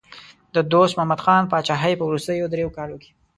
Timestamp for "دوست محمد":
0.71-1.19